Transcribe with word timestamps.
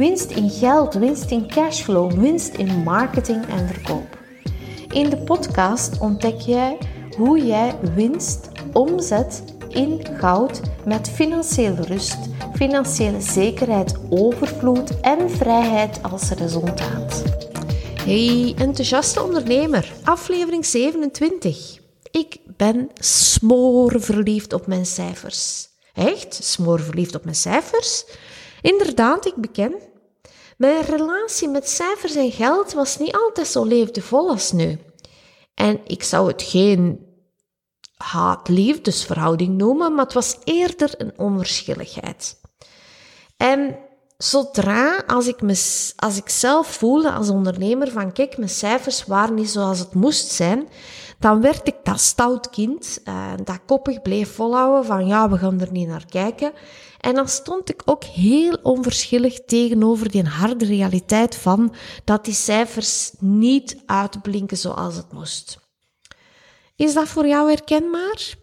winst 0.00 0.30
in 0.30 0.50
geld, 0.50 0.94
winst 0.94 1.30
in 1.30 1.46
cashflow, 1.46 2.12
winst 2.12 2.54
in 2.54 2.82
marketing 2.82 3.46
en 3.48 3.68
verkoop. 3.68 4.18
In 4.88 5.10
de 5.10 5.16
podcast 5.16 5.98
ontdek 5.98 6.40
jij 6.40 6.78
hoe 7.16 7.46
jij 7.46 7.78
winst 7.94 8.48
omzet 8.72 9.42
in 9.68 10.06
goud 10.16 10.60
met 10.84 11.10
financiële 11.10 11.82
rust, 11.82 12.18
financiële 12.54 13.20
zekerheid, 13.20 13.94
overvloed 14.08 15.00
en 15.00 15.30
vrijheid 15.30 16.02
als 16.02 16.30
resultaat. 16.30 17.22
Hey, 18.02 18.54
enthousiaste 18.58 19.22
ondernemer, 19.22 19.92
aflevering 20.04 20.66
27. 20.66 21.78
Ik 22.10 22.36
ben 22.56 22.90
smoorverliefd 22.94 24.52
op 24.52 24.66
mijn 24.66 24.86
cijfers. 24.86 25.68
Echt? 25.94 26.34
Smoorverliefd 26.34 27.14
op 27.14 27.24
mijn 27.24 27.36
cijfers? 27.36 28.04
Inderdaad, 28.62 29.26
ik 29.26 29.34
beken. 29.34 29.88
Mijn 30.60 30.82
relatie 30.82 31.48
met 31.48 31.68
cijfers 31.68 32.14
en 32.14 32.32
geld 32.32 32.72
was 32.72 32.98
niet 32.98 33.14
altijd 33.14 33.46
zo 33.46 33.64
leefdevol 33.64 34.28
als 34.28 34.52
nu. 34.52 34.78
En 35.54 35.80
ik 35.86 36.02
zou 36.02 36.28
het 36.28 36.42
geen 36.42 37.06
haat-liefdesverhouding 37.96 39.56
noemen, 39.56 39.94
maar 39.94 40.04
het 40.04 40.14
was 40.14 40.36
eerder 40.44 40.94
een 40.96 41.18
onverschilligheid. 41.18 42.40
En 43.36 43.78
zodra, 44.22 45.02
als 45.06 45.26
ik, 45.26 45.42
me, 45.42 45.92
als 45.96 46.16
ik 46.16 46.28
zelf 46.28 46.66
voelde 46.66 47.12
als 47.12 47.28
ondernemer 47.28 47.90
van 47.90 48.12
kijk, 48.12 48.36
mijn 48.36 48.50
cijfers 48.50 49.04
waren 49.04 49.34
niet 49.34 49.50
zoals 49.50 49.78
het 49.78 49.94
moest 49.94 50.30
zijn, 50.30 50.68
dan 51.18 51.40
werd 51.40 51.68
ik 51.68 51.74
dat 51.82 52.00
stout 52.00 52.50
kind, 52.50 53.00
uh, 53.04 53.32
dat 53.44 53.60
koppig 53.66 54.02
bleef 54.02 54.34
volhouden 54.34 54.84
van 54.84 55.06
ja, 55.06 55.30
we 55.30 55.38
gaan 55.38 55.60
er 55.60 55.72
niet 55.72 55.88
naar 55.88 56.06
kijken. 56.06 56.52
En 57.00 57.14
dan 57.14 57.28
stond 57.28 57.70
ik 57.70 57.82
ook 57.84 58.04
heel 58.04 58.58
onverschillig 58.62 59.44
tegenover 59.44 60.10
die 60.10 60.22
harde 60.22 60.64
realiteit 60.64 61.36
van 61.36 61.74
dat 62.04 62.24
die 62.24 62.34
cijfers 62.34 63.12
niet 63.18 63.82
uitblinken 63.86 64.56
zoals 64.56 64.96
het 64.96 65.12
moest. 65.12 65.58
Is 66.76 66.94
dat 66.94 67.08
voor 67.08 67.26
jou 67.26 67.48
herkenbaar? 67.48 68.34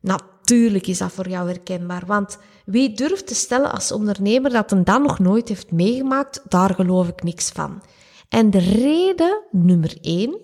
Natuurlijk 0.00 0.86
is 0.86 0.98
dat 0.98 1.12
voor 1.12 1.28
jou 1.28 1.48
herkenbaar, 1.48 2.06
want 2.06 2.38
wie 2.70 2.92
durft 2.92 3.26
te 3.26 3.34
stellen 3.34 3.72
als 3.72 3.92
ondernemer 3.92 4.50
dat 4.50 4.72
een 4.72 4.84
dan 4.84 5.02
nog 5.02 5.18
nooit 5.18 5.48
heeft 5.48 5.70
meegemaakt, 5.70 6.40
daar 6.48 6.74
geloof 6.74 7.08
ik 7.08 7.22
niks 7.22 7.50
van. 7.50 7.82
En 8.28 8.50
de 8.50 8.58
reden 8.58 9.42
nummer 9.50 9.98
één 10.00 10.40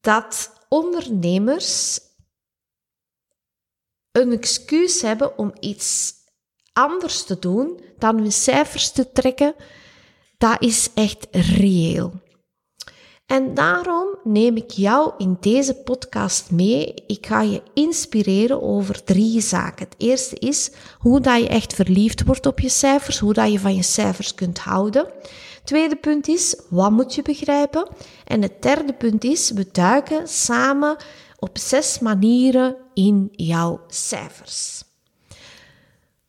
dat 0.00 0.52
ondernemers 0.68 2.00
een 4.12 4.32
excuus 4.32 5.02
hebben 5.02 5.38
om 5.38 5.52
iets 5.60 6.12
anders 6.72 7.24
te 7.24 7.38
doen 7.38 7.80
dan 7.98 8.18
hun 8.18 8.32
cijfers 8.32 8.90
te 8.90 9.12
trekken, 9.12 9.54
dat 10.38 10.62
is 10.62 10.90
echt 10.94 11.26
reëel. 11.30 12.21
En 13.32 13.54
daarom 13.54 14.08
neem 14.24 14.56
ik 14.56 14.70
jou 14.70 15.12
in 15.18 15.36
deze 15.40 15.74
podcast 15.74 16.50
mee. 16.50 16.94
Ik 17.06 17.26
ga 17.26 17.40
je 17.40 17.62
inspireren 17.74 18.62
over 18.62 19.04
drie 19.04 19.40
zaken. 19.40 19.84
Het 19.84 19.94
eerste 19.98 20.36
is 20.38 20.70
hoe 20.98 21.20
dat 21.20 21.40
je 21.40 21.48
echt 21.48 21.74
verliefd 21.74 22.24
wordt 22.24 22.46
op 22.46 22.60
je 22.60 22.68
cijfers, 22.68 23.18
hoe 23.18 23.32
dat 23.32 23.52
je 23.52 23.58
van 23.58 23.74
je 23.74 23.82
cijfers 23.82 24.34
kunt 24.34 24.58
houden. 24.58 25.06
Tweede 25.64 25.96
punt 25.96 26.28
is, 26.28 26.60
wat 26.68 26.90
moet 26.90 27.14
je 27.14 27.22
begrijpen? 27.22 27.88
En 28.24 28.42
het 28.42 28.62
derde 28.62 28.92
punt 28.92 29.24
is, 29.24 29.50
we 29.50 29.68
duiken 29.72 30.28
samen 30.28 30.96
op 31.38 31.58
zes 31.58 31.98
manieren 31.98 32.76
in 32.94 33.28
jouw 33.32 33.80
cijfers. 33.88 34.84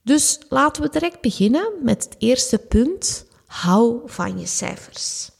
Dus 0.01 0.39
laten 0.49 0.81
we 0.81 0.89
direct 0.89 1.21
beginnen 1.21 1.71
met 1.81 2.03
het 2.03 2.15
eerste 2.17 2.57
punt. 2.57 3.25
Hou 3.45 4.01
van 4.05 4.39
je 4.39 4.45
cijfers. 4.45 5.32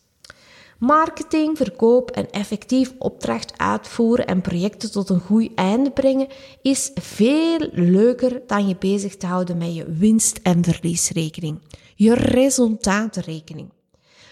Marketing, 0.80 1.58
verkoop 1.58 2.12
en 2.12 2.32
effectief 2.32 2.94
opdracht 2.98 3.58
uitvoeren 3.58 4.28
en 4.28 4.42
projecten 4.42 4.92
tot 4.92 5.10
een 5.10 5.20
goed 5.20 5.50
einde 5.56 5.92
brengen 5.92 6.28
is 6.62 6.92
veel 6.94 7.70
leuker 7.72 8.42
dan 8.48 8.68
je 8.68 8.76
bezig 8.76 9.18
te 9.18 9.26
houden 9.26 9.58
met 9.58 9.76
je 9.76 9.86
winst- 9.92 10.40
en 10.44 10.64
verliesrekening, 10.64 11.62
je 11.96 12.14
resultatenrekening. 12.14 13.72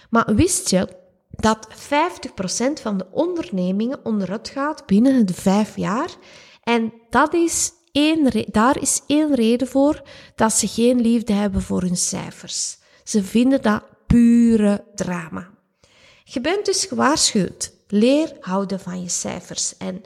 Maar 0.10 0.36
wist 0.36 0.70
je 0.70 0.88
dat 1.30 1.68
50% 1.70 2.82
van 2.82 2.98
de 2.98 3.06
ondernemingen 3.12 4.06
onderuit 4.06 4.50
gaat 4.50 4.86
binnen 4.86 5.26
de 5.26 5.34
vijf 5.34 5.76
jaar? 5.76 6.10
En 6.64 6.94
dat 7.10 7.34
is 7.34 7.72
één, 7.92 8.46
daar 8.52 8.82
is 8.82 9.02
één 9.08 9.36
reden 9.36 9.68
voor 9.68 10.02
dat 10.36 10.54
ze 10.54 10.68
geen 10.68 11.02
liefde 11.02 11.34
hebben 11.34 11.62
voor 11.62 11.82
hun 11.82 11.98
cijfers. 11.98 12.78
Ze 13.04 13.24
vinden 13.24 13.62
dat 13.62 13.84
pure 14.08 14.84
drama. 14.96 15.50
Je 16.34 16.42
bent 16.42 16.66
dus 16.66 16.86
gewaarschuwd. 16.86 17.72
Leer 17.88 18.38
houden 18.40 18.80
van 18.80 19.02
je 19.02 19.10
cijfers. 19.10 19.78
En 19.78 20.02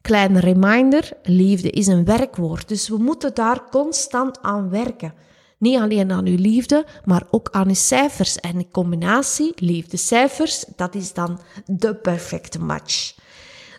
kleine 0.00 0.40
reminder, 0.40 1.12
liefde 1.22 1.70
is 1.70 1.86
een 1.86 2.04
werkwoord. 2.04 2.68
Dus 2.68 2.88
we 2.88 2.96
moeten 2.96 3.34
daar 3.34 3.68
constant 3.70 4.42
aan 4.42 4.70
werken. 4.70 5.14
Niet 5.58 5.78
alleen 5.78 6.12
aan 6.12 6.26
uw 6.26 6.36
liefde, 6.36 6.86
maar 7.04 7.26
ook 7.30 7.48
aan 7.50 7.68
uw 7.68 7.74
cijfers. 7.74 8.36
En 8.36 8.58
de 8.58 8.66
combinatie 8.70 9.52
liefde-cijfers, 9.54 10.64
dat 10.76 10.94
is 10.94 11.12
dan 11.12 11.40
de 11.64 11.94
perfecte 11.94 12.58
match. 12.58 13.14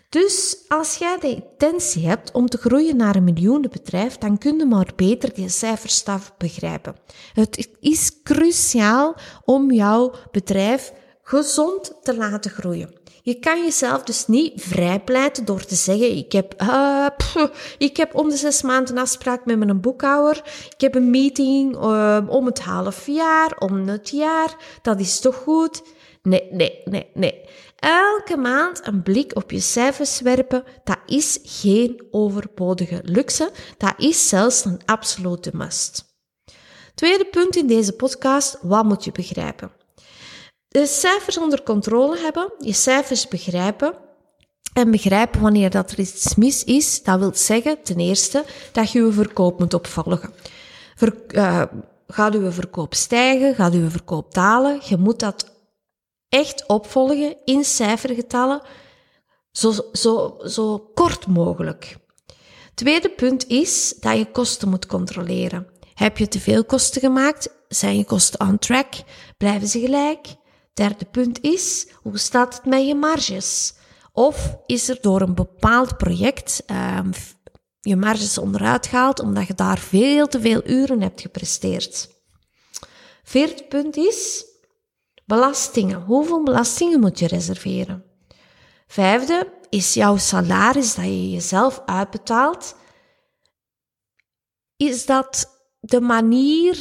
Dus 0.08 0.56
als 0.68 0.96
jij 0.96 1.16
de 1.20 1.28
intentie 1.28 2.06
hebt 2.06 2.32
om 2.32 2.48
te 2.48 2.58
groeien 2.58 2.96
naar 2.96 3.16
een 3.16 3.24
miljoenenbedrijf, 3.24 4.18
dan 4.18 4.38
kun 4.38 4.58
je 4.58 4.64
maar 4.64 4.92
beter 4.96 5.34
die 5.34 5.48
cijferstaf 5.48 6.34
begrijpen. 6.36 6.96
Het 7.32 7.68
is 7.80 8.22
cruciaal 8.22 9.16
om 9.44 9.72
jouw 9.72 10.14
bedrijf 10.30 10.92
gezond 11.28 11.92
te 12.02 12.16
laten 12.16 12.50
groeien. 12.50 12.94
Je 13.22 13.38
kan 13.38 13.62
jezelf 13.62 14.02
dus 14.02 14.26
niet 14.26 14.62
vrijpleiten 14.62 15.44
door 15.44 15.64
te 15.64 15.74
zeggen: 15.74 16.16
ik 16.16 16.32
heb, 16.32 16.62
uh, 16.62 17.06
ik 17.78 17.96
heb 17.96 18.14
om 18.14 18.28
de 18.28 18.36
zes 18.36 18.62
maanden 18.62 18.96
een 18.96 19.02
afspraak 19.02 19.44
met 19.44 19.58
mijn 19.58 19.80
boekhouder. 19.80 20.42
Ik 20.74 20.80
heb 20.80 20.94
een 20.94 21.10
meeting 21.10 21.76
uh, 21.76 22.18
om 22.26 22.46
het 22.46 22.60
half 22.60 23.06
jaar, 23.06 23.56
om 23.58 23.88
het 23.88 24.08
jaar. 24.08 24.56
Dat 24.82 25.00
is 25.00 25.20
toch 25.20 25.36
goed? 25.36 25.82
Nee, 26.22 26.48
nee, 26.50 26.82
nee, 26.84 27.06
nee. 27.14 27.40
Elke 27.76 28.36
maand 28.36 28.86
een 28.86 29.02
blik 29.02 29.36
op 29.36 29.50
je 29.50 29.60
cijfers 29.60 30.20
werpen, 30.20 30.64
dat 30.84 30.98
is 31.06 31.38
geen 31.42 32.06
overbodige 32.10 33.00
luxe. 33.04 33.50
Dat 33.76 33.94
is 33.96 34.28
zelfs 34.28 34.64
een 34.64 34.80
absolute 34.84 35.50
must. 35.52 36.04
Tweede 36.94 37.24
punt 37.24 37.56
in 37.56 37.66
deze 37.66 37.92
podcast: 37.92 38.58
wat 38.62 38.84
moet 38.84 39.04
je 39.04 39.12
begrijpen? 39.12 39.78
De 40.78 40.86
cijfers 40.86 41.38
onder 41.38 41.62
controle 41.62 42.18
hebben, 42.18 42.52
je 42.58 42.72
cijfers 42.72 43.28
begrijpen 43.28 43.94
en 44.72 44.90
begrijpen 44.90 45.40
wanneer 45.40 45.70
dat 45.70 45.90
er 45.90 45.98
iets 45.98 46.34
mis 46.34 46.64
is, 46.64 47.02
dat 47.02 47.18
wil 47.18 47.34
zeggen 47.34 47.82
ten 47.82 47.96
eerste 47.96 48.44
dat 48.72 48.90
je 48.90 49.04
je 49.04 49.12
verkoop 49.12 49.58
moet 49.58 49.74
opvolgen. 49.74 50.32
Uh, 51.28 51.62
gaat 52.06 52.34
uw 52.34 52.50
verkoop 52.50 52.94
stijgen, 52.94 53.54
gaat 53.54 53.72
uw 53.72 53.90
verkoop 53.90 54.34
dalen, 54.34 54.80
je 54.84 54.96
moet 54.96 55.18
dat 55.18 55.52
echt 56.28 56.66
opvolgen 56.66 57.36
in 57.44 57.64
cijfergetallen, 57.64 58.60
zo, 59.50 59.72
zo, 59.92 60.36
zo 60.44 60.78
kort 60.94 61.26
mogelijk. 61.26 61.96
Tweede 62.74 63.08
punt 63.08 63.46
is 63.46 63.94
dat 64.00 64.16
je 64.16 64.30
kosten 64.30 64.68
moet 64.68 64.86
controleren. 64.86 65.66
Heb 65.94 66.18
je 66.18 66.28
te 66.28 66.40
veel 66.40 66.64
kosten 66.64 67.00
gemaakt? 67.00 67.48
Zijn 67.68 67.96
je 67.96 68.04
kosten 68.04 68.40
on 68.40 68.58
track? 68.58 68.94
Blijven 69.36 69.68
ze 69.68 69.80
gelijk? 69.80 70.26
Derde 70.78 71.04
punt 71.04 71.40
is, 71.40 71.88
hoe 72.02 72.18
staat 72.18 72.54
het 72.54 72.64
met 72.64 72.86
je 72.86 72.94
marges? 72.94 73.74
Of 74.12 74.56
is 74.66 74.88
er 74.88 74.98
door 75.00 75.20
een 75.20 75.34
bepaald 75.34 75.96
project 75.96 76.62
um, 76.70 77.10
je 77.80 77.96
marges 77.96 78.38
onderuit 78.38 78.86
gehaald 78.86 79.20
omdat 79.20 79.46
je 79.46 79.54
daar 79.54 79.78
veel 79.78 80.26
te 80.26 80.40
veel 80.40 80.68
uren 80.68 81.00
hebt 81.00 81.20
gepresteerd? 81.20 82.08
Vierde 83.22 83.64
punt 83.68 83.96
is, 83.96 84.44
belastingen. 85.26 86.02
Hoeveel 86.02 86.42
belastingen 86.42 87.00
moet 87.00 87.18
je 87.18 87.26
reserveren? 87.26 88.04
Vijfde 88.86 89.52
is 89.68 89.94
jouw 89.94 90.16
salaris 90.16 90.94
dat 90.94 91.04
je 91.04 91.30
jezelf 91.30 91.82
uitbetaalt. 91.86 92.76
Is 94.76 95.06
dat 95.06 95.60
de 95.80 96.00
manier 96.00 96.78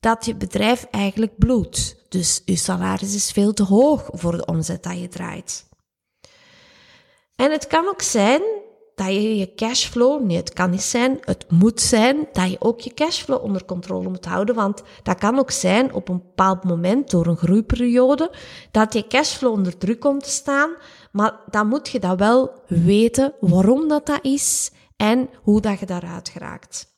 dat 0.00 0.24
je 0.24 0.36
bedrijf 0.36 0.84
eigenlijk 0.84 1.38
bloedt. 1.38 1.99
Dus 2.10 2.42
je 2.44 2.56
salaris 2.56 3.14
is 3.14 3.30
veel 3.30 3.52
te 3.52 3.62
hoog 3.62 4.08
voor 4.12 4.36
de 4.36 4.44
omzet 4.44 4.82
dat 4.82 5.00
je 5.00 5.08
draait. 5.08 5.68
En 7.36 7.50
het 7.50 7.66
kan 7.66 7.88
ook 7.88 8.02
zijn 8.02 8.42
dat 8.94 9.06
je 9.06 9.36
je 9.36 9.54
cashflow, 9.54 10.22
nee, 10.22 10.36
het 10.36 10.52
kan 10.52 10.70
niet 10.70 10.82
zijn, 10.82 11.18
het 11.20 11.50
moet 11.50 11.80
zijn 11.80 12.28
dat 12.32 12.50
je 12.50 12.60
ook 12.60 12.80
je 12.80 12.94
cashflow 12.94 13.44
onder 13.44 13.64
controle 13.64 14.08
moet 14.08 14.24
houden. 14.24 14.54
Want 14.54 14.82
dat 15.02 15.18
kan 15.18 15.38
ook 15.38 15.50
zijn 15.50 15.94
op 15.94 16.08
een 16.08 16.18
bepaald 16.18 16.64
moment 16.64 17.10
door 17.10 17.26
een 17.26 17.36
groeiperiode 17.36 18.32
dat 18.70 18.92
je 18.92 19.06
cashflow 19.06 19.52
onder 19.52 19.78
druk 19.78 20.00
komt 20.00 20.24
te 20.24 20.30
staan. 20.30 20.70
Maar 21.12 21.40
dan 21.50 21.66
moet 21.66 21.88
je 21.88 22.00
dat 22.00 22.18
wel 22.18 22.62
weten 22.66 23.34
waarom 23.40 23.88
dat, 23.88 24.06
dat 24.06 24.24
is 24.24 24.70
en 24.96 25.28
hoe 25.42 25.60
dat 25.60 25.78
je 25.78 25.86
daaruit 25.86 26.28
geraakt. 26.28 26.89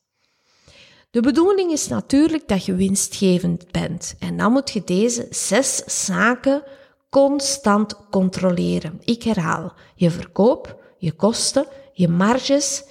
De 1.13 1.21
bedoeling 1.21 1.73
is 1.73 1.89
natuurlijk 1.89 2.49
dat 2.49 2.65
je 2.65 2.75
winstgevend 2.75 3.71
bent. 3.71 4.15
En 4.19 4.37
dan 4.37 4.53
moet 4.53 4.71
je 4.71 4.85
deze 4.85 5.27
zes 5.31 5.77
zaken 6.05 6.63
constant 7.11 8.09
controleren. 8.11 9.01
Ik 9.05 9.23
herhaal, 9.23 9.73
je 9.95 10.11
verkoop, 10.11 10.85
je 10.99 11.13
kosten, 11.13 11.67
je 11.93 12.09
marges, 12.09 12.85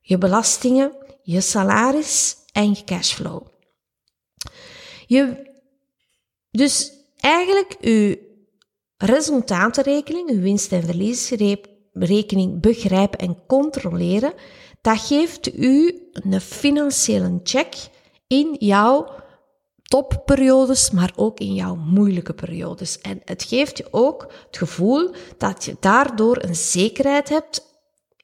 je 0.00 0.18
belastingen, 0.18 0.92
je 1.22 1.40
salaris 1.40 2.36
en 2.52 2.70
je 2.70 2.84
cashflow. 2.84 3.46
Je, 5.06 5.50
dus 6.50 6.92
eigenlijk 7.16 7.76
je 7.80 8.18
resultatenrekening, 8.96 10.30
je 10.30 10.38
winst- 10.38 10.72
en 10.72 10.80
verliesrekening 11.98 12.60
begrijpen 12.60 13.18
en 13.18 13.36
controleren, 13.46 14.32
dat 14.80 14.98
geeft 14.98 15.58
u 15.58 16.08
een 16.12 16.40
financiële 16.40 17.40
check 17.42 17.74
in 18.26 18.56
jouw 18.58 19.08
topperiodes, 19.82 20.90
maar 20.90 21.12
ook 21.16 21.40
in 21.40 21.54
jouw 21.54 21.74
moeilijke 21.74 22.34
periodes. 22.34 22.98
En 23.00 23.20
het 23.24 23.42
geeft 23.42 23.78
je 23.78 23.86
ook 23.90 24.32
het 24.46 24.56
gevoel 24.56 25.10
dat 25.38 25.64
je 25.64 25.76
daardoor 25.80 26.42
een 26.42 26.56
zekerheid 26.56 27.28
hebt 27.28 27.74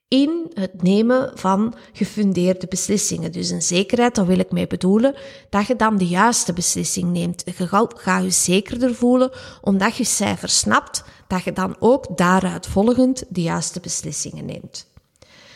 in 0.09 0.51
het 0.55 0.83
nemen 0.83 1.31
van 1.35 1.75
gefundeerde 1.93 2.67
beslissingen. 2.67 3.33
Dus 3.33 3.51
een 3.51 3.63
zekerheid, 3.63 4.15
daar 4.15 4.27
wil 4.27 4.39
ik 4.39 4.53
mee 4.53 4.67
bedoelen, 4.67 5.15
dat 5.51 5.67
je 5.67 5.77
dan 5.77 5.97
de 5.97 6.07
juiste 6.07 6.53
beslissing 6.53 7.11
neemt. 7.11 7.43
Je 7.45 7.67
gaat 7.97 8.23
je 8.23 8.31
zekerder 8.31 8.95
voelen, 8.95 9.31
omdat 9.61 9.97
je 9.97 10.05
cijfers 10.05 10.59
snapt, 10.59 11.05
dat 11.33 11.45
je 11.45 11.53
dan 11.53 11.77
ook 11.79 12.17
daaruit 12.17 12.67
volgend 12.67 13.25
de 13.29 13.43
juiste 13.43 13.81
beslissingen 13.81 14.45
neemt. 14.45 14.87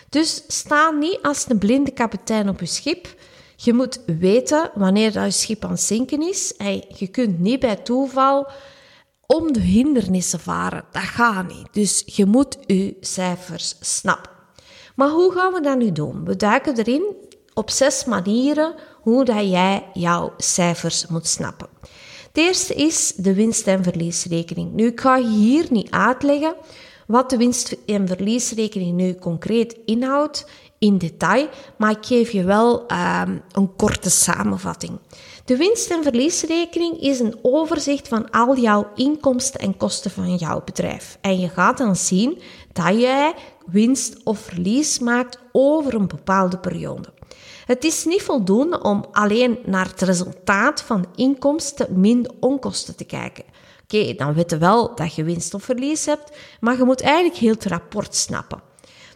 Dus 0.08 0.44
sta 0.46 0.90
niet 0.90 1.18
als 1.22 1.44
een 1.48 1.58
blinde 1.58 1.90
kapitein 1.90 2.48
op 2.48 2.60
je 2.60 2.66
schip. 2.66 3.14
Je 3.56 3.72
moet 3.72 4.00
weten 4.06 4.70
wanneer 4.74 5.12
dat 5.12 5.24
je 5.24 5.30
schip 5.30 5.64
aan 5.64 5.70
het 5.70 5.80
zinken 5.80 6.28
is. 6.28 6.54
Je 6.88 7.06
kunt 7.06 7.38
niet 7.38 7.60
bij 7.60 7.76
toeval 7.76 8.48
om 9.26 9.52
de 9.52 9.60
hindernissen 9.60 10.40
varen. 10.40 10.84
Dat 10.92 11.02
gaat 11.02 11.48
niet. 11.48 11.68
Dus 11.70 12.02
je 12.06 12.26
moet 12.26 12.58
je 12.66 12.96
cijfers 13.00 13.76
snappen. 13.80 14.32
Maar 14.94 15.08
hoe 15.08 15.32
gaan 15.32 15.52
we 15.52 15.60
dat 15.60 15.78
nu 15.78 15.92
doen? 15.92 16.24
We 16.24 16.36
duiken 16.36 16.78
erin 16.78 17.14
op 17.54 17.70
zes 17.70 18.04
manieren 18.04 18.74
hoe 19.00 19.24
dat 19.24 19.50
jij 19.50 19.86
jouw 19.92 20.34
cijfers 20.36 21.06
moet 21.06 21.26
snappen. 21.26 21.68
Het 22.36 22.44
eerste 22.44 22.74
is 22.74 23.12
de 23.16 23.34
winst- 23.34 23.66
en 23.66 23.82
verliesrekening. 23.82 24.72
Nu, 24.72 24.86
ik 24.86 25.00
ga 25.00 25.22
hier 25.22 25.66
niet 25.70 25.90
uitleggen 25.90 26.54
wat 27.06 27.30
de 27.30 27.36
winst- 27.36 27.76
en 27.86 28.08
verliesrekening 28.08 28.96
nu 28.96 29.14
concreet 29.14 29.76
inhoudt 29.84 30.46
in 30.78 30.98
detail, 30.98 31.48
maar 31.78 31.90
ik 31.90 32.06
geef 32.06 32.30
je 32.30 32.44
wel 32.44 32.80
um, 32.80 33.42
een 33.52 33.76
korte 33.76 34.10
samenvatting. 34.10 34.98
De 35.44 35.56
winst- 35.56 35.90
en 35.90 36.02
verliesrekening 36.02 37.00
is 37.00 37.20
een 37.20 37.38
overzicht 37.42 38.08
van 38.08 38.30
al 38.30 38.56
jouw 38.56 38.90
inkomsten 38.94 39.60
en 39.60 39.76
kosten 39.76 40.10
van 40.10 40.34
jouw 40.34 40.62
bedrijf. 40.64 41.18
En 41.20 41.38
je 41.38 41.48
gaat 41.48 41.78
dan 41.78 41.96
zien 41.96 42.40
dat 42.72 43.00
jij 43.00 43.34
winst 43.66 44.16
of 44.24 44.38
verlies 44.38 44.98
maakt 44.98 45.38
over 45.52 45.94
een 45.94 46.08
bepaalde 46.08 46.58
periode. 46.58 47.15
Het 47.66 47.84
is 47.84 48.04
niet 48.04 48.22
voldoende 48.22 48.82
om 48.82 49.04
alleen 49.12 49.58
naar 49.64 49.86
het 49.86 50.00
resultaat 50.00 50.82
van 50.82 51.06
inkomsten 51.14 52.00
min 52.00 52.30
onkosten 52.40 52.96
te 52.96 53.04
kijken. 53.04 53.44
Oké, 53.82 54.14
dan 54.14 54.34
weten 54.34 54.58
we 54.58 54.64
wel 54.64 54.94
dat 54.94 55.14
je 55.14 55.24
winst 55.24 55.54
of 55.54 55.62
verlies 55.62 56.06
hebt, 56.06 56.36
maar 56.60 56.76
je 56.76 56.84
moet 56.84 57.00
eigenlijk 57.00 57.36
heel 57.36 57.52
het 57.52 57.64
rapport 57.64 58.14
snappen. 58.14 58.62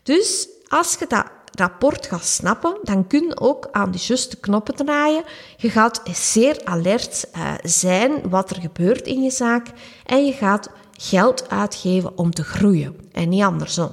Dus 0.02 0.48
als 0.68 0.96
je 0.98 1.06
dat 1.08 1.24
rapport 1.54 2.06
gaat 2.06 2.24
snappen, 2.24 2.78
dan 2.82 3.06
kun 3.06 3.22
je 3.26 3.40
ook 3.40 3.68
aan 3.70 3.90
de 3.90 3.98
juiste 4.00 4.40
knoppen 4.40 4.74
draaien. 4.74 5.24
Je 5.56 5.70
gaat 5.70 6.00
zeer 6.12 6.60
alert 6.64 7.26
uh, 7.36 7.54
zijn 7.62 8.28
wat 8.28 8.50
er 8.50 8.60
gebeurt 8.60 9.06
in 9.06 9.22
je 9.22 9.30
zaak 9.30 9.66
en 10.06 10.24
je 10.26 10.32
gaat 10.32 10.70
geld 10.92 11.50
uitgeven 11.50 12.18
om 12.18 12.30
te 12.30 12.44
groeien 12.44 12.96
en 13.12 13.28
niet 13.28 13.42
andersom. 13.42 13.90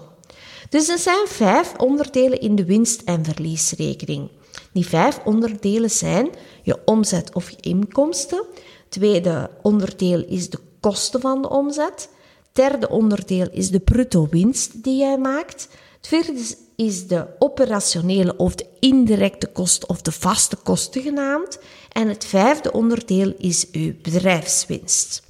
Dus 0.69 0.89
er 0.89 0.97
zijn 0.97 1.27
vijf 1.27 1.73
onderdelen 1.77 2.39
in 2.39 2.55
de 2.55 2.65
winst- 2.65 3.01
en 3.01 3.25
verliesrekening. 3.25 4.29
Die 4.73 4.87
vijf 4.87 5.19
onderdelen 5.25 5.89
zijn 5.89 6.29
je 6.63 6.77
omzet 6.85 7.33
of 7.33 7.49
je 7.49 7.57
inkomsten. 7.61 8.45
Tweede 8.89 9.49
onderdeel 9.61 10.23
is 10.27 10.49
de 10.49 10.59
kosten 10.79 11.21
van 11.21 11.41
de 11.41 11.49
omzet. 11.49 12.09
Derde 12.51 12.89
onderdeel 12.89 13.47
is 13.51 13.71
de 13.71 13.79
bruto 13.79 14.27
winst 14.29 14.83
die 14.83 14.97
jij 14.97 15.17
maakt. 15.17 15.67
Het 15.97 16.07
vierde 16.07 16.55
is 16.75 17.07
de 17.07 17.27
operationele 17.39 18.35
of 18.35 18.55
de 18.55 18.65
indirecte 18.79 19.47
kosten 19.47 19.89
of 19.89 20.01
de 20.01 20.11
vaste 20.11 20.55
kosten 20.55 21.01
genaamd. 21.01 21.59
En 21.91 22.07
het 22.07 22.25
vijfde 22.25 22.71
onderdeel 22.71 23.33
is 23.37 23.71
uw 23.71 23.93
bedrijfswinst. 24.01 25.25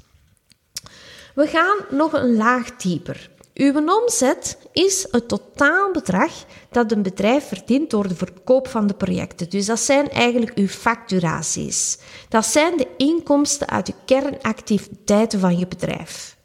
We 1.35 1.47
gaan 1.47 1.97
nog 1.97 2.13
een 2.13 2.35
laag 2.35 2.75
dieper. 2.75 3.29
Uw 3.57 4.01
omzet 4.01 4.57
is 4.71 5.07
het 5.11 5.27
totaalbedrag 5.27 6.31
dat 6.71 6.91
een 6.91 7.01
bedrijf 7.01 7.47
verdient 7.47 7.89
door 7.89 8.07
de 8.07 8.15
verkoop 8.15 8.67
van 8.67 8.87
de 8.87 8.93
projecten. 8.93 9.49
Dus 9.49 9.65
dat 9.65 9.79
zijn 9.79 10.09
eigenlijk 10.09 10.57
uw 10.57 10.67
facturaties. 10.67 11.97
Dat 12.29 12.45
zijn 12.45 12.77
de 12.77 12.87
inkomsten 12.97 13.67
uit 13.69 13.85
de 13.85 13.93
kernactiviteiten 14.05 15.39
van 15.39 15.57
je 15.57 15.67
bedrijf. 15.67 16.37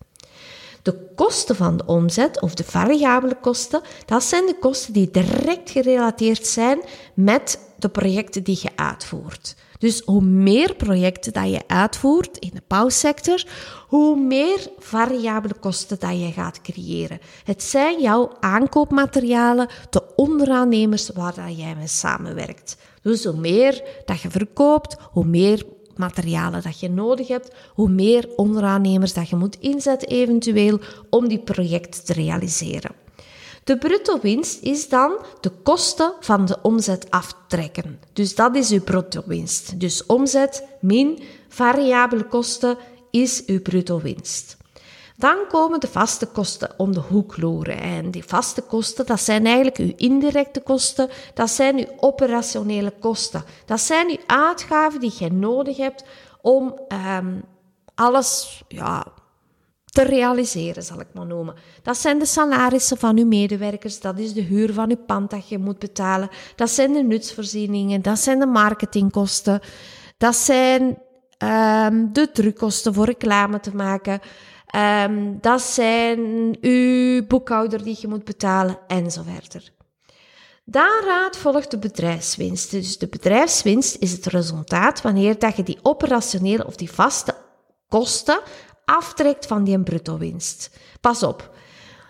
De 0.83 1.13
kosten 1.15 1.57
van 1.57 1.77
de 1.77 1.87
omzet 1.87 2.41
of 2.41 2.55
de 2.55 2.65
variabele 2.65 3.37
kosten, 3.41 3.83
dat 4.07 4.25
zijn 4.25 4.47
de 4.47 4.57
kosten 4.61 4.93
die 4.93 5.11
direct 5.11 5.71
gerelateerd 5.71 6.47
zijn 6.47 6.81
met 7.15 7.59
de 7.79 7.89
projecten 7.89 8.43
die 8.43 8.59
je 8.63 8.71
uitvoert. 8.77 9.55
Dus 9.83 10.03
hoe 10.05 10.23
meer 10.23 10.75
projecten 10.75 11.33
dat 11.33 11.51
je 11.51 11.63
uitvoert 11.67 12.39
in 12.39 12.51
de 12.55 12.63
bouwsector, 12.67 13.45
hoe 13.89 14.17
meer 14.17 14.71
variabele 14.79 15.55
kosten 15.55 15.99
dat 16.01 16.21
je 16.21 16.33
gaat 16.33 16.61
creëren. 16.61 17.21
Het 17.45 17.63
zijn 17.63 18.01
jouw 18.01 18.31
aankoopmaterialen, 18.41 19.69
de 19.91 20.03
onderaannemers 20.17 21.09
waar 21.09 21.35
dat 21.35 21.59
jij 21.59 21.75
mee 21.75 21.87
samenwerkt. 21.87 22.77
Dus 23.03 23.25
hoe 23.25 23.37
meer 23.37 23.83
dat 24.05 24.21
je 24.21 24.31
verkoopt, 24.31 24.97
hoe 25.11 25.25
meer 25.25 25.67
materialen 25.97 26.63
dat 26.63 26.81
je 26.81 26.91
nodig 26.91 27.29
hebt, 27.29 27.55
hoe 27.75 27.89
meer 27.89 28.29
onderaannemers 28.37 29.13
dat 29.13 29.29
je 29.29 29.37
moet 29.37 29.59
inzetten 29.61 30.09
eventueel 30.09 30.81
om 31.11 31.29
die 31.29 31.43
project 31.43 32.07
te 32.07 32.13
realiseren. 32.13 32.95
De 33.65 33.79
bruto 33.79 34.19
winst 34.21 34.63
is 34.63 34.89
dan 34.89 35.25
de 35.41 35.51
kosten 35.51 36.13
van 36.21 36.45
de 36.45 36.59
omzet 36.63 37.11
aftrekken. 37.11 38.01
Dus 38.13 38.35
dat 38.35 38.57
is 38.57 38.71
uw 38.71 38.83
bruto 38.83 39.23
winst. 39.27 39.81
Dus 39.81 40.07
omzet 40.07 40.67
min 40.81 41.23
variabele 41.49 42.25
kosten 42.25 42.77
is 43.11 43.45
uw 43.47 43.63
bruto 43.63 44.01
winst. 44.01 44.57
Dan 45.17 45.37
komen 45.49 45.81
de 45.81 45.89
vaste 45.89 46.27
kosten 46.27 46.71
om 46.77 46.93
de 46.93 47.01
hoek 47.01 47.37
loeren. 47.37 47.81
En 47.81 48.11
die 48.11 48.25
vaste 48.25 48.63
kosten, 48.63 49.07
dat 49.07 49.21
zijn 49.21 49.47
eigenlijk 49.47 49.77
uw 49.77 49.93
indirecte 49.97 50.61
kosten, 50.61 51.09
dat 51.35 51.51
zijn 51.51 51.79
uw 51.79 51.97
operationele 51.97 52.93
kosten. 53.01 53.45
Dat 53.67 53.81
zijn 53.81 54.09
uw 54.09 54.19
uitgaven 54.27 55.01
die 55.01 55.15
je 55.19 55.33
nodig 55.33 55.77
hebt 55.77 56.05
om 56.41 56.81
um, 57.17 57.45
alles 57.95 58.63
ja, 58.69 59.07
te 59.93 60.03
realiseren, 60.03 60.83
zal 60.83 61.01
ik 61.01 61.07
maar 61.15 61.27
noemen. 61.27 61.55
Dat 61.83 61.97
zijn 61.97 62.19
de 62.19 62.27
salarissen 62.27 62.99
van 62.99 63.19
uw 63.19 63.27
medewerkers, 63.27 64.01
dat 64.01 64.19
is 64.19 64.33
de 64.33 64.41
huur 64.41 64.73
van 64.73 64.91
uw 64.91 65.05
pand 65.07 65.31
dat 65.31 65.49
je 65.49 65.59
moet 65.59 65.79
betalen, 65.79 66.29
dat 66.57 66.71
zijn 66.71 66.93
de 66.93 67.03
nutsvoorzieningen, 67.03 68.03
dat 68.03 68.19
zijn 68.19 68.39
de 68.39 68.47
marketingkosten, 68.47 69.61
dat 70.19 70.37
zijn 70.37 70.83
um, 70.83 72.13
de 72.13 72.31
drukkosten 72.33 72.95
voor 72.95 73.05
reclame 73.05 73.61
te 73.61 73.75
maken, 73.75 74.21
um, 74.77 75.39
dat 75.41 75.61
zijn 75.61 76.21
uw 76.61 77.27
boekhouder 77.27 77.85
die 77.85 77.97
je 78.01 78.09
moet 78.09 78.25
betalen, 78.25 78.79
en 78.87 79.11
zo 79.11 79.23
verder. 79.23 79.73
Daaruit 80.65 81.37
volgt 81.37 81.71
de 81.71 81.79
bedrijfswinst. 81.79 82.71
Dus 82.71 82.99
de 82.99 83.09
bedrijfswinst 83.09 83.97
is 83.99 84.13
het 84.13 84.27
resultaat 84.27 85.03
wanneer 85.03 85.39
dat 85.39 85.57
je 85.57 85.63
die 85.63 85.79
operationele 85.83 86.67
of 86.67 86.77
die 86.77 86.91
vaste 86.91 87.35
kosten 87.89 88.41
aftrekt 88.93 89.47
van 89.47 89.65
die 89.65 89.81
bruto 89.81 90.19
winst. 90.19 90.71
Pas 91.01 91.23
op, 91.23 91.51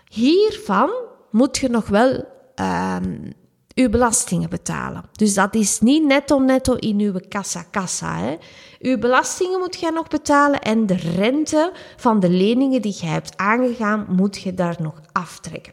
hiervan 0.08 0.90
moet 1.30 1.58
je 1.58 1.68
nog 1.68 1.88
wel 1.88 2.24
um, 2.54 3.32
uw 3.74 3.88
belastingen 3.88 4.50
betalen. 4.50 5.04
Dus 5.12 5.34
dat 5.34 5.54
is 5.54 5.80
niet 5.80 6.04
netto 6.04 6.38
netto 6.38 6.74
in 6.74 6.98
uw 6.98 7.14
kassa 7.28 7.64
kassa. 7.70 8.18
Hè. 8.18 8.36
Uw 8.80 8.98
belastingen 8.98 9.58
moet 9.58 9.80
je 9.80 9.90
nog 9.90 10.08
betalen 10.08 10.60
en 10.60 10.86
de 10.86 10.96
rente 10.96 11.72
van 11.96 12.20
de 12.20 12.28
leningen 12.28 12.82
die 12.82 12.96
je 13.00 13.06
hebt 13.06 13.36
aangegaan, 13.36 14.06
moet 14.08 14.40
je 14.40 14.54
daar 14.54 14.76
nog 14.78 15.00
aftrekken. 15.12 15.72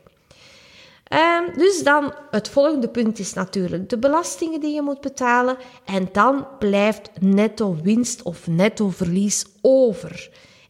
Um, 1.14 1.58
dus 1.58 1.84
dan, 1.84 2.14
het 2.32 2.50
volgende 2.50 2.90
punt 2.90 3.20
is 3.20 3.34
natuurlijk 3.34 3.90
de 3.90 3.98
belastingen 3.98 4.60
die 4.60 4.74
je 4.74 4.82
moet 4.82 5.02
betalen. 5.02 5.58
En 5.86 6.10
dan 6.12 6.48
blijft 6.60 7.10
netto 7.20 7.78
winst 7.84 8.22
of 8.22 8.48
netto 8.48 8.90
verlies 8.90 9.46
over. 9.62 10.30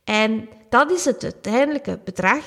En 0.10 0.50
dat 0.70 0.92
is 0.92 1.06
het 1.06 1.24
uiteindelijke 1.24 2.00
bedrag 2.04 2.44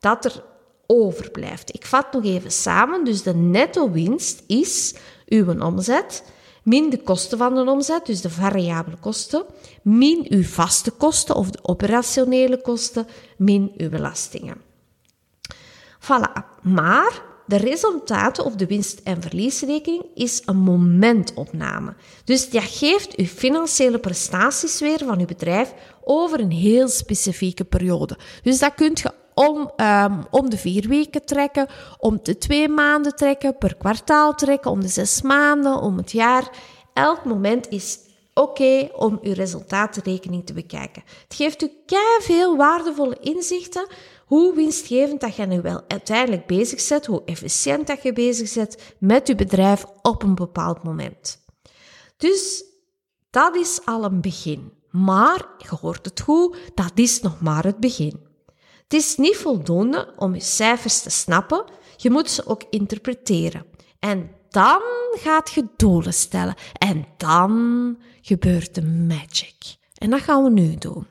dat 0.00 0.24
er 0.24 0.44
overblijft. 0.86 1.74
Ik 1.74 1.86
vat 1.86 2.12
nog 2.12 2.24
even 2.24 2.50
samen. 2.50 3.04
Dus 3.04 3.22
de 3.22 3.34
netto 3.34 3.90
winst 3.90 4.42
is 4.46 4.94
uw 5.26 5.60
omzet 5.60 6.22
min 6.62 6.90
de 6.90 7.02
kosten 7.02 7.38
van 7.38 7.54
de 7.54 7.70
omzet, 7.70 8.06
dus 8.06 8.20
de 8.20 8.30
variabele 8.30 8.96
kosten, 9.00 9.44
min 9.82 10.26
uw 10.28 10.42
vaste 10.42 10.90
kosten 10.90 11.34
of 11.34 11.50
de 11.50 11.58
operationele 11.62 12.60
kosten, 12.60 13.06
min 13.36 13.72
uw 13.76 13.88
belastingen. 13.88 14.56
Voilà. 16.00 16.60
Maar 16.62 17.22
de 17.46 17.56
resultaten 17.56 18.44
of 18.44 18.54
de 18.54 18.66
winst- 18.66 19.00
en 19.04 19.22
verliesrekening 19.22 20.04
is 20.14 20.42
een 20.44 20.56
momentopname. 20.56 21.94
Dus 22.24 22.50
dat 22.50 22.62
geeft 22.62 23.16
uw 23.16 23.26
financiële 23.26 23.98
prestaties 23.98 24.80
weer 24.80 24.98
van 24.98 25.18
uw 25.18 25.26
bedrijf 25.26 25.74
over 26.04 26.40
een 26.40 26.52
heel 26.52 26.88
specifieke 26.88 27.64
periode. 27.64 28.18
Dus 28.42 28.58
dat 28.58 28.74
kunt 28.74 29.00
je 29.00 29.12
om, 29.34 29.70
um, 29.76 30.26
om 30.30 30.50
de 30.50 30.58
vier 30.58 30.88
weken 30.88 31.24
trekken, 31.24 31.66
om 31.98 32.18
de 32.22 32.38
twee 32.38 32.68
maanden 32.68 33.16
trekken, 33.16 33.58
per 33.58 33.76
kwartaal 33.76 34.34
trekken, 34.34 34.70
om 34.70 34.80
de 34.80 34.88
zes 34.88 35.22
maanden, 35.22 35.80
om 35.80 35.96
het 35.96 36.12
jaar. 36.12 36.50
Elk 36.92 37.24
moment 37.24 37.68
is 37.68 37.98
oké 38.34 38.88
om 38.92 39.18
uw 39.22 39.32
resultatenrekening 39.32 40.46
te 40.46 40.52
bekijken. 40.52 41.02
Het 41.22 41.34
geeft 41.34 41.62
u 41.62 41.70
veel 42.18 42.56
waardevolle 42.56 43.18
inzichten 43.20 43.86
hoe 44.26 44.54
winstgevend 44.54 45.20
dat 45.20 45.36
je 45.36 45.46
nu 45.46 45.60
wel 45.60 45.82
uiteindelijk 45.88 46.46
bezig 46.46 46.88
bent, 46.88 47.06
hoe 47.06 47.22
efficiënt 47.24 47.86
dat 47.86 48.02
je 48.02 48.12
bezig 48.12 48.54
bent 48.54 48.76
met 48.98 49.26
je 49.26 49.34
bedrijf 49.34 49.84
op 50.02 50.22
een 50.22 50.34
bepaald 50.34 50.82
moment. 50.82 51.44
Dus 52.16 52.64
dat 53.30 53.56
is 53.56 53.80
al 53.84 54.04
een 54.04 54.20
begin. 54.20 54.72
Maar, 54.90 55.46
je 55.58 55.76
hoort 55.80 56.04
het 56.04 56.20
goed, 56.20 56.56
dat 56.74 56.92
is 56.94 57.20
nog 57.20 57.40
maar 57.40 57.64
het 57.64 57.80
begin. 57.80 58.20
Het 58.82 58.92
is 58.92 59.16
niet 59.16 59.36
voldoende 59.36 60.12
om 60.16 60.34
je 60.34 60.40
cijfers 60.40 61.00
te 61.00 61.10
snappen, 61.10 61.64
je 61.96 62.10
moet 62.10 62.30
ze 62.30 62.46
ook 62.46 62.62
interpreteren. 62.70 63.66
En 63.98 64.30
dan 64.48 64.80
gaat 65.12 65.52
je 65.52 65.66
doelen 65.76 66.14
stellen. 66.14 66.54
En 66.72 67.06
dan 67.16 67.98
gebeurt 68.24 68.74
de 68.74 68.82
magic. 68.82 69.76
En 69.94 70.10
dat 70.10 70.20
gaan 70.20 70.44
we 70.44 70.50
nu 70.50 70.76
doen. 70.76 71.06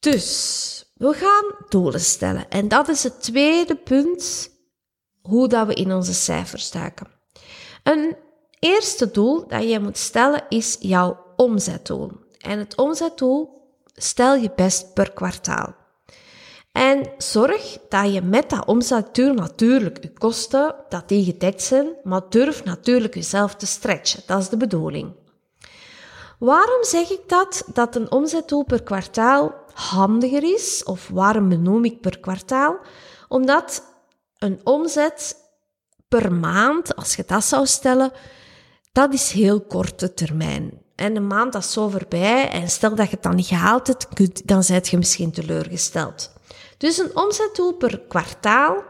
Dus, 0.00 0.92
we 0.94 1.12
gaan 1.12 1.66
doelen 1.68 2.00
stellen. 2.00 2.48
En 2.48 2.68
dat 2.68 2.88
is 2.88 3.02
het 3.02 3.22
tweede 3.22 3.76
punt, 3.76 4.50
hoe 5.20 5.48
dat 5.48 5.66
we 5.66 5.74
in 5.74 5.92
onze 5.92 6.14
cijfers 6.14 6.70
duiken. 6.70 7.06
Een 7.82 8.16
eerste 8.58 9.10
doel 9.10 9.48
dat 9.48 9.68
je 9.68 9.80
moet 9.80 9.98
stellen 9.98 10.44
is 10.48 10.76
jouw 10.80 11.32
omzetdoel. 11.36 12.12
En 12.38 12.58
het 12.58 12.76
omzetdoel 12.76 13.68
stel 13.94 14.34
je 14.34 14.52
best 14.56 14.94
per 14.94 15.12
kwartaal. 15.12 15.79
En 16.72 17.12
zorg 17.18 17.78
dat 17.88 18.12
je 18.12 18.22
met 18.22 18.50
dat 18.50 18.66
omzetdoel 18.66 19.34
natuurlijk 19.34 20.02
je 20.02 20.12
kosten, 20.12 20.74
dat 20.88 21.08
die 21.08 21.24
gedekt 21.24 21.62
zijn, 21.62 21.86
maar 22.02 22.22
durf 22.28 22.64
natuurlijk 22.64 23.14
jezelf 23.14 23.54
te 23.54 23.66
stretchen. 23.66 24.22
Dat 24.26 24.40
is 24.40 24.48
de 24.48 24.56
bedoeling. 24.56 25.12
Waarom 26.38 26.84
zeg 26.84 27.10
ik 27.10 27.20
dat? 27.26 27.64
Dat 27.72 27.96
een 27.96 28.12
omzetdoel 28.12 28.64
per 28.64 28.82
kwartaal 28.82 29.54
handiger 29.72 30.42
is, 30.54 30.84
of 30.84 31.08
waarom 31.08 31.48
benoem 31.48 31.84
ik 31.84 32.00
per 32.00 32.20
kwartaal? 32.20 32.78
Omdat 33.28 33.84
een 34.38 34.60
omzet 34.64 35.36
per 36.08 36.32
maand, 36.32 36.96
als 36.96 37.16
je 37.16 37.24
dat 37.26 37.44
zou 37.44 37.66
stellen, 37.66 38.12
dat 38.92 39.12
is 39.12 39.30
heel 39.30 39.60
korte 39.60 40.14
termijn. 40.14 40.82
En 40.94 41.16
een 41.16 41.26
maand 41.26 41.54
is 41.54 41.72
zo 41.72 41.88
voorbij 41.88 42.48
en 42.48 42.70
stel 42.70 42.94
dat 42.94 43.06
je 43.06 43.14
het 43.14 43.22
dan 43.22 43.34
niet 43.34 43.46
gehaald 43.46 43.86
hebt, 43.86 44.46
dan 44.48 44.62
zijt 44.62 44.88
je 44.88 44.96
misschien 44.96 45.30
teleurgesteld. 45.32 46.32
Dus 46.80 46.98
een 46.98 47.16
omzetdoel 47.16 47.72
per 47.72 48.00
kwartaal, 48.08 48.82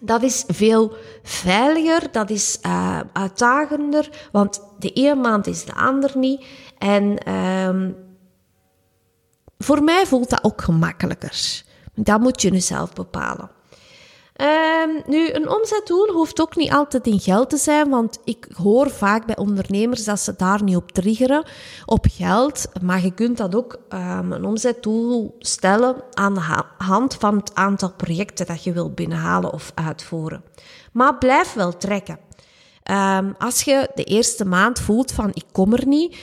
dat 0.00 0.22
is 0.22 0.44
veel 0.46 0.96
veiliger, 1.22 2.12
dat 2.12 2.30
is 2.30 2.58
uh, 2.66 3.00
uitdagender, 3.12 4.28
want 4.32 4.60
de 4.78 4.92
ene 4.92 5.14
maand 5.14 5.46
is 5.46 5.64
de 5.64 5.74
ander 5.74 6.18
niet. 6.18 6.44
En 6.78 7.28
uh, 7.28 7.90
voor 9.58 9.82
mij 9.82 10.06
voelt 10.06 10.30
dat 10.30 10.44
ook 10.44 10.62
gemakkelijker. 10.62 11.62
Dat 11.94 12.20
moet 12.20 12.42
je 12.42 12.50
nu 12.50 12.60
zelf 12.60 12.92
bepalen. 12.92 13.50
Um, 14.40 15.02
nu, 15.06 15.32
een 15.32 15.48
omzetdoel 15.48 16.12
hoeft 16.12 16.40
ook 16.40 16.56
niet 16.56 16.72
altijd 16.72 17.06
in 17.06 17.20
geld 17.20 17.50
te 17.50 17.56
zijn, 17.56 17.88
want 17.88 18.18
ik 18.24 18.48
hoor 18.62 18.90
vaak 18.90 19.26
bij 19.26 19.36
ondernemers 19.36 20.04
dat 20.04 20.20
ze 20.20 20.34
daar 20.36 20.62
niet 20.62 20.76
op 20.76 20.92
triggeren, 20.92 21.44
op 21.86 22.06
geld. 22.10 22.68
Maar 22.82 23.02
je 23.02 23.14
kunt 23.14 23.36
dat 23.36 23.54
ook 23.54 23.78
um, 23.88 24.32
een 24.32 24.44
omzetdoel 24.44 25.36
stellen 25.38 25.96
aan 26.12 26.34
de 26.34 26.62
hand 26.78 27.14
van 27.14 27.36
het 27.36 27.54
aantal 27.54 27.92
projecten 27.92 28.46
dat 28.46 28.64
je 28.64 28.72
wilt 28.72 28.94
binnenhalen 28.94 29.52
of 29.52 29.72
uitvoeren. 29.74 30.44
Maar 30.92 31.18
blijf 31.18 31.52
wel 31.52 31.76
trekken. 31.76 32.18
Um, 32.90 33.34
als 33.38 33.62
je 33.62 33.90
de 33.94 34.04
eerste 34.04 34.44
maand 34.44 34.80
voelt 34.80 35.12
van 35.12 35.30
ik 35.32 35.44
kom 35.52 35.72
er 35.72 35.86
niet, 35.86 36.16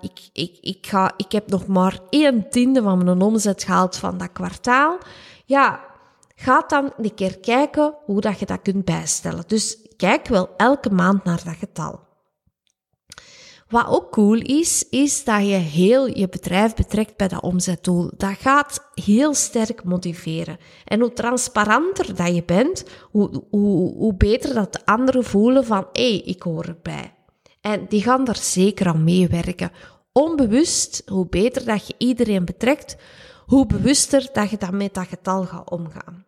ik, 0.00 0.20
ik, 0.32 0.58
ik, 0.60 0.86
ga, 0.86 1.12
ik 1.16 1.32
heb 1.32 1.48
nog 1.48 1.66
maar 1.66 1.98
een 2.10 2.50
tiende 2.50 2.82
van 2.82 3.04
mijn 3.04 3.20
omzet 3.20 3.62
gehaald 3.62 3.96
van 3.96 4.18
dat 4.18 4.32
kwartaal, 4.32 4.98
ja, 5.44 5.80
Ga 6.34 6.64
dan 6.66 6.92
een 6.96 7.14
keer 7.14 7.38
kijken 7.38 7.94
hoe 8.04 8.20
dat 8.20 8.38
je 8.38 8.46
dat 8.46 8.62
kunt 8.62 8.84
bijstellen. 8.84 9.44
Dus 9.46 9.78
kijk 9.96 10.28
wel 10.28 10.48
elke 10.56 10.90
maand 10.90 11.24
naar 11.24 11.42
dat 11.44 11.56
getal. 11.56 12.00
Wat 13.68 13.86
ook 13.88 14.10
cool 14.10 14.40
is, 14.40 14.88
is 14.88 15.24
dat 15.24 15.40
je 15.40 15.54
heel 15.54 16.06
je 16.06 16.28
bedrijf 16.28 16.74
betrekt 16.74 17.16
bij 17.16 17.28
dat 17.28 17.42
omzetdoel. 17.42 18.10
Dat 18.16 18.36
gaat 18.38 18.90
heel 18.94 19.34
sterk 19.34 19.84
motiveren. 19.84 20.58
En 20.84 21.00
hoe 21.00 21.12
transparanter 21.12 22.14
dat 22.14 22.34
je 22.34 22.44
bent, 22.44 22.84
hoe, 23.10 23.42
hoe, 23.50 23.94
hoe 23.94 24.14
beter 24.14 24.54
dat 24.54 24.72
de 24.72 24.80
anderen 24.84 25.24
voelen 25.24 25.64
van, 25.64 25.86
hé, 25.92 26.22
ik 26.24 26.42
hoor 26.42 26.64
erbij. 26.64 27.14
En 27.60 27.86
die 27.88 28.02
gaan 28.02 28.24
daar 28.24 28.36
zeker 28.36 28.86
aan 28.86 29.04
meewerken. 29.04 29.72
Onbewust, 30.12 31.02
hoe 31.06 31.26
beter 31.26 31.64
dat 31.64 31.86
je 31.86 31.94
iedereen 31.98 32.44
betrekt, 32.44 32.96
hoe 33.46 33.66
bewuster 33.66 34.28
dat 34.32 34.50
je 34.50 34.56
dan 34.56 34.76
met 34.76 34.94
dat 34.94 35.06
getal 35.06 35.44
gaat 35.44 35.70
omgaan. 35.70 36.26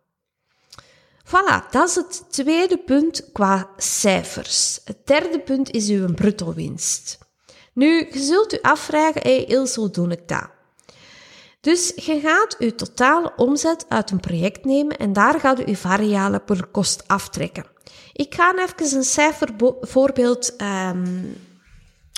Voilà, 1.25 1.69
dat 1.71 1.89
is 1.89 1.95
het 1.95 2.23
tweede 2.29 2.77
punt 2.77 3.31
qua 3.31 3.69
cijfers. 3.77 4.79
Het 4.85 5.07
derde 5.07 5.39
punt 5.39 5.71
is 5.71 5.89
uw 5.89 6.13
bruto 6.13 6.53
winst. 6.53 7.17
Nu, 7.73 8.07
je 8.11 8.19
zult 8.19 8.53
u 8.53 8.59
afvragen, 8.61 9.21
hey 9.21 9.43
Ilse, 9.43 9.79
hoe 9.79 9.89
doe 9.89 10.09
ik 10.09 10.27
dat? 10.27 10.49
Dus 11.61 11.91
je 11.95 12.19
gaat 12.19 12.55
uw 12.59 12.75
totale 12.75 13.33
omzet 13.35 13.85
uit 13.89 14.11
een 14.11 14.19
project 14.19 14.65
nemen 14.65 14.97
en 14.97 15.13
daar 15.13 15.39
gaat 15.39 15.59
u 15.59 15.63
uw 15.65 15.75
variabele 15.75 16.39
per 16.39 16.65
kost 16.65 17.03
aftrekken. 17.07 17.65
Ik 18.13 18.35
ga 18.35 18.53
even 18.57 18.97
een 18.97 19.03
cijfervoorbeeld 19.03 20.61
um, 20.61 21.35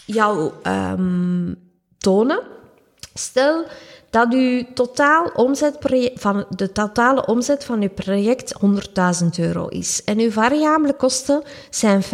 jou 0.06 0.54
um, 0.64 1.72
tonen. 1.98 2.42
Stel 3.14 3.66
dat 4.10 4.34
uw 4.34 4.64
totaal 4.74 5.26
omzet 5.36 5.78
van 6.16 6.46
de 6.50 6.72
totale 6.72 7.26
omzet 7.26 7.66
van 7.66 7.82
uw 7.82 7.90
project 7.90 8.54
100.000 9.22 9.28
euro 9.38 9.68
is 9.68 10.04
en 10.04 10.20
uw 10.20 10.32
variabele 10.32 10.94
kosten 10.94 11.44
zijn 11.70 12.04
50.000 12.04 12.10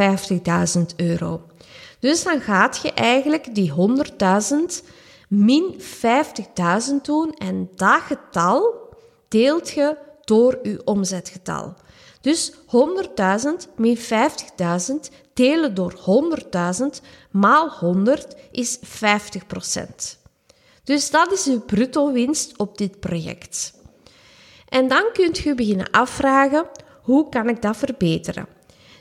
euro. 0.96 1.42
Dus 2.00 2.24
dan 2.24 2.42
gaat 2.42 2.80
je 2.82 2.94
eigenlijk 2.94 3.56
die 3.56 3.74
100.000 3.74 4.86
min 5.30 5.82
50.000 5.82 5.82
doen 7.02 7.34
en 7.34 7.70
dat 7.75 8.02
getal 8.02 8.74
deelt 9.28 9.70
je 9.70 9.98
door 10.24 10.60
uw 10.64 10.78
omzetgetal. 10.84 11.74
Dus 12.22 12.52
100.000 12.52 12.58
min 13.75 13.98
50.000 13.98 14.04
delen 15.34 15.74
door 15.74 15.94
100.000 16.82 16.86
maal 17.32 17.70
100 17.70 18.36
is 18.52 18.78
50 18.82 19.44
dus 20.86 21.10
dat 21.10 21.32
is 21.32 21.46
uw 21.46 21.60
bruto 21.60 22.12
winst 22.12 22.58
op 22.58 22.77
dit 22.77 23.00
project. 23.00 23.74
En 24.70 24.88
dan 24.88 25.04
kunt 25.13 25.38
je 25.38 25.56
beginnen 25.56 25.89
afvragen, 25.92 26.65
hoe 27.01 27.30
kan 27.30 27.50
ik 27.50 27.62
dat 27.62 27.77
verbeteren? 27.77 28.48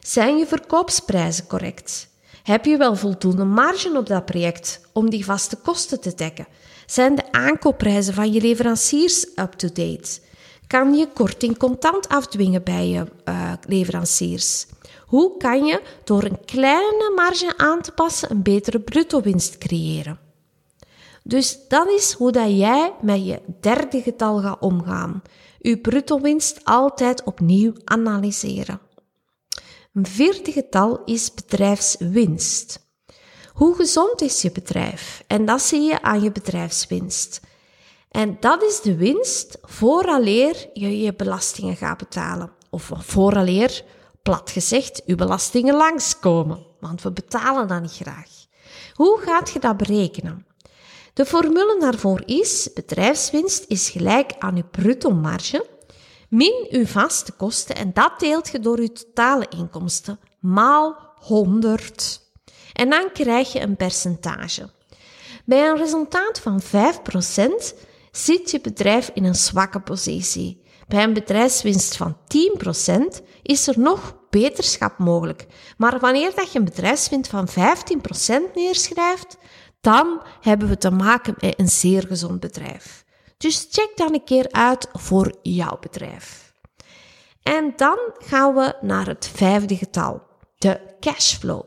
Zijn 0.00 0.36
je 0.36 0.46
verkoopsprijzen 0.46 1.46
correct? 1.46 2.08
Heb 2.42 2.64
je 2.64 2.76
wel 2.76 2.96
voldoende 2.96 3.44
marge 3.44 3.98
op 3.98 4.06
dat 4.06 4.24
project 4.24 4.80
om 4.92 5.10
die 5.10 5.24
vaste 5.24 5.56
kosten 5.56 6.00
te 6.00 6.14
dekken? 6.14 6.46
Zijn 6.86 7.14
de 7.14 7.32
aankoopprijzen 7.32 8.14
van 8.14 8.32
je 8.32 8.40
leveranciers 8.40 9.26
up-to-date? 9.36 10.20
kan 10.66 10.94
je 10.94 11.08
korting 11.14 11.58
contant 11.58 12.08
afdwingen 12.08 12.62
bij 12.62 12.88
je 12.88 13.04
uh, 13.24 13.52
leveranciers? 13.68 14.66
Hoe 15.06 15.36
kan 15.36 15.64
je 15.64 15.82
door 16.04 16.22
een 16.22 16.44
kleine 16.44 17.12
marge 17.14 17.54
aan 17.56 17.80
te 17.80 17.92
passen 17.92 18.30
een 18.30 18.42
betere 18.42 18.80
bruto 18.80 19.20
winst 19.20 19.58
creëren? 19.58 20.23
Dus 21.26 21.68
dat 21.68 21.88
is 21.88 22.12
hoe 22.12 22.32
dat 22.32 22.50
jij 22.50 22.94
met 23.00 23.26
je 23.26 23.42
derde 23.60 24.02
getal 24.02 24.40
gaat 24.40 24.60
omgaan. 24.60 25.22
Je 25.58 25.78
bruto 25.78 26.20
winst 26.20 26.64
altijd 26.64 27.22
opnieuw 27.22 27.72
analyseren. 27.84 28.80
Een 29.92 30.06
vierde 30.06 30.52
getal 30.52 31.04
is 31.04 31.34
bedrijfswinst. 31.34 32.86
Hoe 33.52 33.74
gezond 33.74 34.20
is 34.20 34.42
je 34.42 34.52
bedrijf? 34.52 35.24
En 35.26 35.44
dat 35.44 35.62
zie 35.62 35.80
je 35.80 36.02
aan 36.02 36.22
je 36.22 36.32
bedrijfswinst. 36.32 37.40
En 38.10 38.36
dat 38.40 38.62
is 38.62 38.80
de 38.80 38.96
winst 38.96 39.58
vooraleer 39.62 40.68
je 40.72 41.00
je 41.00 41.14
belastingen 41.14 41.76
gaat 41.76 41.98
betalen. 41.98 42.52
Of 42.70 42.90
vooraleer, 42.94 43.84
plat 44.22 44.50
gezegd, 44.50 45.02
je 45.06 45.14
belastingen 45.14 45.74
langskomen. 45.74 46.66
Want 46.80 47.02
we 47.02 47.12
betalen 47.12 47.68
dat 47.68 47.80
niet 47.80 47.92
graag. 47.92 48.30
Hoe 48.92 49.20
gaat 49.20 49.50
je 49.50 49.58
dat 49.58 49.76
berekenen? 49.76 50.46
De 51.14 51.26
formule 51.26 51.76
daarvoor 51.80 52.22
is, 52.26 52.70
bedrijfswinst 52.74 53.64
is 53.68 53.90
gelijk 53.90 54.32
aan 54.38 54.56
je 54.56 54.64
bruto 54.64 55.10
marge 55.10 55.66
min 56.28 56.66
uw 56.70 56.86
vaste 56.86 57.32
kosten 57.32 57.76
en 57.76 57.90
dat 57.92 58.12
deelt 58.18 58.48
je 58.48 58.60
door 58.60 58.80
je 58.80 58.92
totale 58.92 59.46
inkomsten 59.58 60.18
maal 60.40 60.96
100. 61.16 62.20
En 62.72 62.90
dan 62.90 63.08
krijg 63.12 63.52
je 63.52 63.60
een 63.60 63.76
percentage. 63.76 64.70
Bij 65.44 65.68
een 65.68 65.76
resultaat 65.76 66.40
van 66.40 66.62
5% 66.62 66.66
zit 68.10 68.50
je 68.50 68.60
bedrijf 68.60 69.10
in 69.14 69.24
een 69.24 69.34
zwakke 69.34 69.80
positie. 69.80 70.62
Bij 70.88 71.02
een 71.02 71.12
bedrijfswinst 71.12 71.96
van 71.96 72.16
10% 72.16 73.24
is 73.42 73.66
er 73.66 73.78
nog 73.78 74.16
beterschap 74.30 74.98
mogelijk. 74.98 75.46
Maar 75.76 75.98
wanneer 75.98 76.32
dat 76.34 76.52
je 76.52 76.58
een 76.58 76.64
bedrijfswinst 76.64 77.30
van 77.30 77.48
15% 77.48 77.52
neerschrijft, 78.54 79.36
dan 79.84 80.22
hebben 80.40 80.68
we 80.68 80.78
te 80.78 80.90
maken 80.90 81.34
met 81.40 81.58
een 81.58 81.68
zeer 81.68 82.06
gezond 82.06 82.40
bedrijf. 82.40 83.04
Dus 83.36 83.66
check 83.70 83.92
dan 83.94 84.14
een 84.14 84.24
keer 84.24 84.46
uit 84.50 84.88
voor 84.92 85.34
jouw 85.42 85.78
bedrijf. 85.80 86.52
En 87.42 87.72
dan 87.76 87.98
gaan 88.18 88.54
we 88.54 88.74
naar 88.80 89.06
het 89.06 89.30
vijfde 89.34 89.76
getal, 89.76 90.22
de 90.58 90.80
cashflow. 91.00 91.62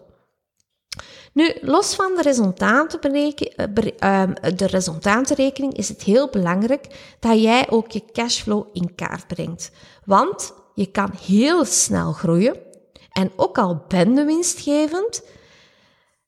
Nu, 1.33 1.57
los 1.61 1.95
van 1.95 2.15
de, 2.15 3.33
eh, 3.55 3.87
ehm, 3.97 4.33
resultatenrekening 4.65 5.73
is 5.73 5.89
het 5.89 6.03
heel 6.03 6.29
belangrijk 6.29 7.15
dat 7.19 7.41
jij 7.41 7.69
ook 7.69 7.91
je 7.91 8.05
cashflow 8.11 8.67
in 8.73 8.95
kaart 8.95 9.27
brengt. 9.27 9.71
Want 10.05 10.53
je 10.73 10.91
kan 10.91 11.11
heel 11.25 11.65
snel 11.65 12.11
groeien 12.11 12.55
en 13.11 13.31
ook 13.35 13.57
al 13.57 13.83
ben 13.87 14.15
je 14.15 14.25
winstgevend, 14.25 15.23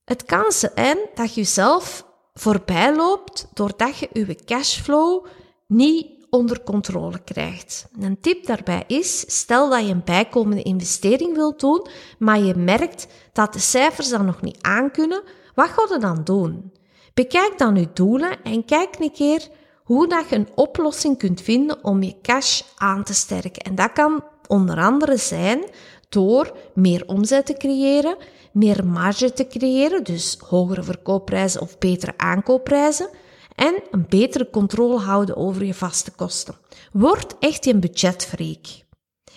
het 0.09 0.25
kan 0.25 0.51
zijn 0.51 0.97
dat 1.13 1.33
je 1.33 1.41
jezelf 1.41 2.05
voorbij 2.33 2.95
loopt 2.95 3.47
doordat 3.53 3.97
je 3.97 4.09
je 4.13 4.35
cashflow 4.45 5.25
niet 5.67 6.07
onder 6.29 6.63
controle 6.63 7.19
krijgt. 7.23 7.87
Een 7.99 8.19
tip 8.21 8.45
daarbij 8.45 8.83
is, 8.87 9.39
stel 9.39 9.69
dat 9.69 9.85
je 9.85 9.91
een 9.91 10.03
bijkomende 10.05 10.61
investering 10.61 11.35
wilt 11.35 11.59
doen, 11.59 11.87
maar 12.19 12.39
je 12.39 12.55
merkt 12.55 13.07
dat 13.33 13.53
de 13.53 13.59
cijfers 13.59 14.09
dan 14.09 14.25
nog 14.25 14.41
niet 14.41 14.61
aankunnen, 14.61 15.23
wat 15.55 15.69
ga 15.69 15.93
je 15.93 15.99
dan 15.99 16.23
doen? 16.23 16.73
Bekijk 17.13 17.57
dan 17.57 17.75
je 17.75 17.89
doelen 17.93 18.43
en 18.43 18.65
kijk 18.65 18.95
een 18.99 19.11
keer 19.11 19.47
hoe 19.83 20.07
dat 20.07 20.29
je 20.29 20.35
een 20.35 20.49
oplossing 20.55 21.17
kunt 21.17 21.41
vinden 21.41 21.83
om 21.83 22.03
je 22.03 22.21
cash 22.21 22.61
aan 22.75 23.03
te 23.03 23.13
sterken. 23.13 23.63
En 23.63 23.75
dat 23.75 23.91
kan 23.91 24.23
onder 24.47 24.77
andere 24.77 25.17
zijn 25.17 25.63
door 26.09 26.57
meer 26.73 27.07
omzet 27.07 27.45
te 27.45 27.53
creëren, 27.53 28.17
meer 28.51 28.85
marge 28.85 29.33
te 29.33 29.47
creëren, 29.47 30.03
dus 30.03 30.37
hogere 30.47 30.83
verkoopprijzen 30.83 31.61
of 31.61 31.77
betere 31.77 32.13
aankoopprijzen, 32.17 33.09
en 33.55 33.83
een 33.91 34.05
betere 34.09 34.49
controle 34.49 34.97
houden 34.99 35.35
over 35.35 35.65
je 35.65 35.73
vaste 35.73 36.11
kosten. 36.11 36.55
Word 36.91 37.35
echt 37.39 37.65
een 37.65 37.79
budgetfreak. 37.79 38.65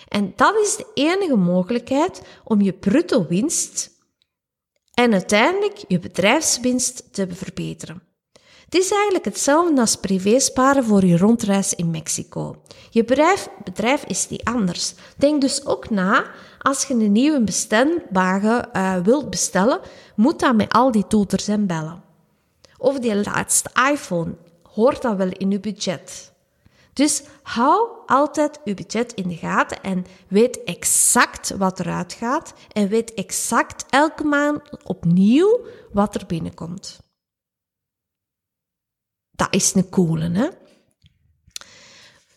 En 0.09 0.33
dat 0.37 0.55
is 0.57 0.77
de 0.77 0.87
enige 0.95 1.37
mogelijkheid 1.37 2.23
om 2.45 2.61
je 2.61 2.73
bruto 2.73 3.27
winst 3.27 3.91
en 4.95 5.13
uiteindelijk 5.13 5.85
je 5.89 5.99
bedrijfswinst 5.99 7.13
te 7.13 7.27
verbeteren. 7.31 8.03
Het 8.73 8.81
is 8.81 8.91
eigenlijk 8.91 9.25
hetzelfde 9.25 9.81
als 9.81 9.97
privésparen 9.97 10.85
voor 10.85 11.05
je 11.05 11.17
rondreis 11.17 11.75
in 11.75 11.91
Mexico. 11.91 12.57
Je 12.91 13.05
bedrijf, 13.05 13.49
bedrijf 13.65 14.05
is 14.05 14.29
niet 14.29 14.45
anders. 14.45 14.95
Denk 15.17 15.41
dus 15.41 15.67
ook 15.67 15.91
na, 15.91 16.25
als 16.59 16.85
je 16.85 16.95
een 16.95 17.13
nieuwe 17.13 17.45
bestelwagen 17.45 18.69
uh, 18.73 18.97
wilt 18.97 19.31
bestellen, 19.31 19.81
moet 20.17 20.41
dat 20.41 20.55
met 20.55 20.73
al 20.73 20.91
die 20.91 21.07
toeters 21.07 21.49
en 21.49 21.67
bellen. 21.67 22.03
Of 22.79 22.99
die 22.99 23.17
laatste 23.17 23.71
iPhone, 23.93 24.35
hoort 24.63 25.03
dat 25.03 25.17
wel 25.17 25.31
in 25.31 25.51
je 25.51 25.61
budget. 25.61 26.33
Dus 26.93 27.23
hou 27.43 27.89
altijd 28.07 28.61
je 28.65 28.75
budget 28.75 29.13
in 29.13 29.29
de 29.29 29.37
gaten 29.37 29.83
en 29.83 30.07
weet 30.29 30.65
exact 30.65 31.57
wat 31.57 31.81
eruit 31.81 32.13
gaat 32.13 32.53
en 32.73 32.89
weet 32.89 33.15
exact 33.15 33.85
elke 33.91 34.25
maand 34.25 34.61
opnieuw 34.85 35.61
wat 35.93 36.15
er 36.15 36.27
binnenkomt. 36.27 37.01
Dat 39.33 39.55
is 39.55 39.75
een 39.75 39.88
coole, 39.88 40.31
hè? 40.31 40.49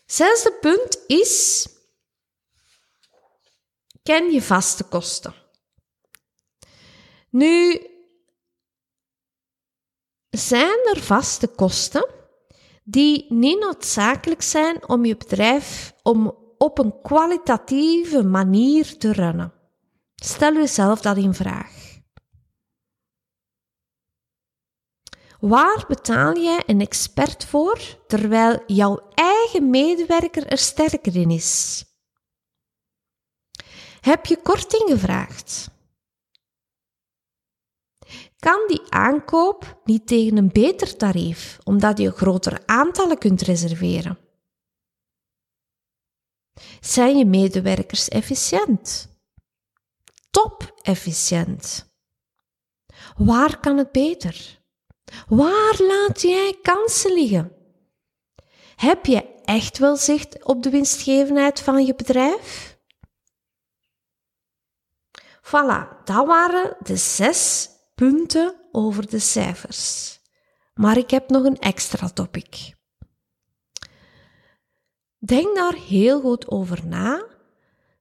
Zesde 0.05 0.57
punt 0.61 0.99
is, 1.07 1.67
ken 4.03 4.31
je 4.31 4.41
vaste 4.41 4.83
kosten. 4.83 5.33
Nu, 7.29 7.87
zijn 10.29 10.87
er 10.93 11.01
vaste 11.01 11.47
kosten 11.47 12.05
die 12.83 13.25
niet 13.29 13.59
noodzakelijk 13.59 14.41
zijn 14.41 14.89
om 14.89 15.05
je 15.05 15.17
bedrijf 15.17 15.93
om 16.03 16.37
op 16.57 16.79
een 16.79 17.01
kwalitatieve 17.01 18.23
manier 18.23 18.97
te 18.97 19.11
runnen. 19.11 19.53
Stel 20.15 20.53
jezelf 20.53 21.01
dat 21.01 21.17
in 21.17 21.33
vraag. 21.33 21.74
Waar 25.47 25.85
betaal 25.87 26.37
jij 26.37 26.63
een 26.65 26.81
expert 26.81 27.45
voor 27.45 27.79
terwijl 28.07 28.63
jouw 28.67 29.09
eigen 29.13 29.69
medewerker 29.69 30.47
er 30.47 30.57
sterker 30.57 31.15
in 31.15 31.31
is? 31.31 31.83
Heb 34.01 34.25
je 34.25 34.41
korting 34.41 34.89
gevraagd? 34.89 35.69
Kan 38.39 38.67
die 38.67 38.91
aankoop 38.91 39.81
niet 39.83 40.07
tegen 40.07 40.37
een 40.37 40.51
beter 40.51 40.97
tarief, 40.97 41.59
omdat 41.63 41.97
je 41.97 42.11
grotere 42.11 42.67
aantallen 42.67 43.17
kunt 43.17 43.41
reserveren? 43.41 44.17
Zijn 46.79 47.17
je 47.17 47.25
medewerkers 47.25 48.07
efficiënt? 48.07 49.09
Top 50.29 50.79
efficiënt. 50.81 51.89
Waar 53.15 53.59
kan 53.59 53.77
het 53.77 53.91
beter? 53.91 54.63
Waar 55.27 55.75
laat 55.77 56.21
jij 56.21 56.57
kansen 56.61 57.13
liggen? 57.13 57.51
Heb 58.75 59.05
je 59.05 59.33
echt 59.43 59.77
wel 59.77 59.95
zicht 59.95 60.43
op 60.43 60.63
de 60.63 60.69
winstgevendheid 60.69 61.61
van 61.61 61.85
je 61.85 61.95
bedrijf? 61.95 62.77
Voilà, 65.41 66.03
dat 66.03 66.25
waren 66.25 66.77
de 66.79 66.97
zes 66.97 67.69
punten 67.95 68.55
over 68.71 69.09
de 69.09 69.19
cijfers. 69.19 70.19
Maar 70.73 70.97
ik 70.97 71.09
heb 71.09 71.29
nog 71.29 71.43
een 71.43 71.59
extra 71.59 72.09
topic. 72.09 72.73
Denk 75.17 75.55
daar 75.55 75.73
heel 75.73 76.21
goed 76.21 76.47
over 76.47 76.87
na. 76.87 77.25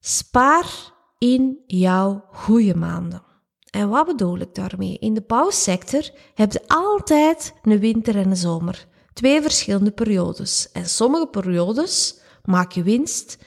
Spaar 0.00 0.92
in 1.18 1.62
jouw 1.66 2.24
goede 2.32 2.74
maanden. 2.74 3.22
En 3.74 3.88
wat 3.88 4.06
bedoel 4.06 4.38
ik 4.38 4.54
daarmee? 4.54 4.96
In 4.98 5.14
de 5.14 5.20
bouwsector 5.26 6.10
heb 6.34 6.52
je 6.52 6.62
altijd 6.66 7.54
een 7.62 7.78
winter 7.78 8.16
en 8.16 8.30
een 8.30 8.36
zomer. 8.36 8.86
Twee 9.12 9.42
verschillende 9.42 9.90
periodes. 9.90 10.68
En 10.72 10.88
sommige 10.88 11.26
periodes 11.26 12.18
maak 12.44 12.72
je 12.72 12.82
winst 12.82 13.38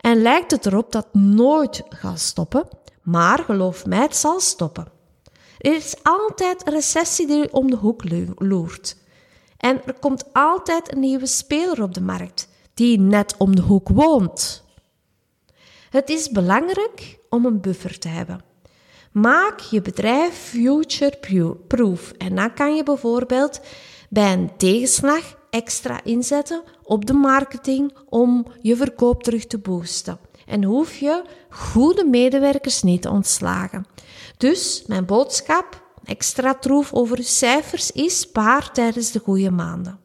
en 0.00 0.22
lijkt 0.22 0.50
het 0.50 0.66
erop 0.66 0.92
dat 0.92 1.14
nooit 1.14 1.82
gaat 1.88 2.20
stoppen. 2.20 2.68
Maar 3.02 3.38
geloof 3.38 3.86
mij, 3.86 3.98
het 3.98 4.16
zal 4.16 4.40
stoppen. 4.40 4.88
Er 5.58 5.74
is 5.74 5.94
altijd 6.02 6.66
een 6.66 6.72
recessie 6.72 7.26
die 7.26 7.52
om 7.52 7.70
de 7.70 7.76
hoek 7.76 8.02
loert. 8.38 8.96
En 9.56 9.84
er 9.86 9.98
komt 9.98 10.24
altijd 10.32 10.92
een 10.92 11.00
nieuwe 11.00 11.26
speler 11.26 11.82
op 11.82 11.94
de 11.94 12.02
markt 12.02 12.48
die 12.74 12.98
net 12.98 13.34
om 13.38 13.56
de 13.56 13.62
hoek 13.62 13.88
woont. 13.88 14.64
Het 15.90 16.10
is 16.10 16.30
belangrijk 16.30 17.18
om 17.28 17.46
een 17.46 17.60
buffer 17.60 17.98
te 17.98 18.08
hebben. 18.08 18.52
Maak 19.14 19.60
je 19.60 19.80
bedrijf 19.80 20.34
future-proof. 20.34 22.10
En 22.10 22.34
dan 22.34 22.54
kan 22.54 22.76
je 22.76 22.82
bijvoorbeeld 22.82 23.60
bij 24.08 24.32
een 24.32 24.56
tegenslag 24.56 25.38
extra 25.50 26.04
inzetten 26.04 26.62
op 26.82 27.06
de 27.06 27.12
marketing 27.12 27.96
om 28.08 28.46
je 28.60 28.76
verkoop 28.76 29.22
terug 29.22 29.46
te 29.46 29.58
boosten. 29.58 30.18
En 30.46 30.64
hoef 30.64 30.96
je 30.96 31.24
goede 31.50 32.04
medewerkers 32.04 32.82
niet 32.82 33.02
te 33.02 33.10
ontslagen. 33.10 33.86
Dus 34.36 34.84
mijn 34.86 35.06
boodschap, 35.06 35.82
extra 36.04 36.54
troef 36.54 36.92
over 36.92 37.24
cijfers, 37.24 37.90
is 37.90 38.20
spaar 38.20 38.72
tijdens 38.72 39.10
de 39.10 39.18
goede 39.18 39.50
maanden. 39.50 39.98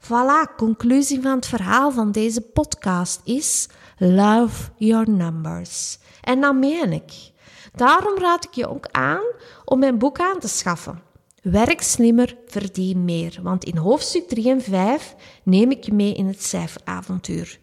Voilà, 0.00 0.56
conclusie 0.56 1.22
van 1.22 1.36
het 1.36 1.46
verhaal 1.46 1.92
van 1.92 2.12
deze 2.12 2.40
podcast 2.40 3.20
is 3.24 3.68
love 3.98 4.70
your 4.76 5.10
numbers. 5.10 5.98
En 6.20 6.40
dat 6.40 6.54
meen 6.54 6.92
ik. 6.92 7.29
Daarom 7.72 8.18
raad 8.18 8.44
ik 8.44 8.52
je 8.54 8.68
ook 8.68 8.86
aan 8.90 9.24
om 9.64 9.78
mijn 9.78 9.98
boek 9.98 10.20
aan 10.20 10.38
te 10.38 10.48
schaffen. 10.48 11.02
Werk 11.42 11.82
slimmer, 11.82 12.36
verdien 12.46 13.04
meer. 13.04 13.38
Want 13.42 13.64
in 13.64 13.76
hoofdstuk 13.76 14.28
3 14.28 14.50
en 14.50 14.62
5 14.62 15.14
neem 15.42 15.70
ik 15.70 15.84
je 15.84 15.92
mee 15.92 16.14
in 16.14 16.26
het 16.26 16.42
cijferavontuur. 16.42 17.58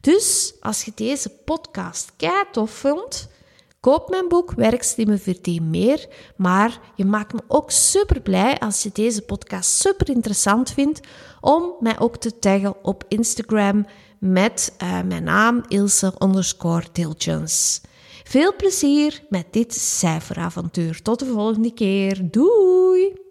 Dus 0.00 0.54
als 0.60 0.84
je 0.84 0.92
deze 0.94 1.28
podcast 1.28 2.12
kei 2.16 2.44
tof 2.52 2.70
vond, 2.70 3.28
koop 3.80 4.08
mijn 4.08 4.28
boek 4.28 4.52
Werk 4.52 4.82
slimmer, 4.82 5.18
verdien 5.18 5.70
meer. 5.70 6.08
Maar 6.36 6.80
je 6.94 7.04
maakt 7.04 7.32
me 7.32 7.40
ook 7.48 7.70
super 7.70 8.20
blij 8.20 8.58
als 8.58 8.82
je 8.82 8.90
deze 8.92 9.22
podcast 9.22 9.70
super 9.70 10.10
interessant 10.10 10.70
vindt 10.70 11.00
om 11.40 11.74
mij 11.80 11.98
ook 11.98 12.16
te 12.16 12.38
taggen 12.38 12.84
op 12.84 13.04
Instagram 13.08 13.86
met 14.18 14.76
uh, 14.82 15.02
mijn 15.02 15.24
naam 15.24 15.64
Ilse 15.68 16.14
underscore. 16.18 16.84
Veel 18.28 18.56
plezier 18.56 19.22
met 19.28 19.46
dit 19.50 19.74
cijferavontuur. 19.74 21.02
Tot 21.02 21.18
de 21.18 21.26
volgende 21.26 21.74
keer. 21.74 22.30
Doei! 22.30 23.27